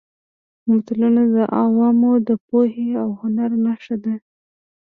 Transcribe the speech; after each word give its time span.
متلونه 0.69 1.21
د 1.35 1.37
عوامو 1.59 2.13
د 2.27 2.29
پوهې 2.47 2.89
او 3.03 3.09
هنر 3.21 3.51
نښه 3.65 3.95
ده 4.03 4.15